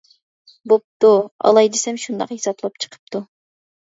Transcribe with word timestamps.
بوپتۇ، 0.71 1.09
ئالاي، 1.49 1.69
دېسەم، 1.75 2.01
شۇنداق 2.05 2.33
ھېسابلاپ 2.37 2.83
چىقىپتۇ. 2.87 3.21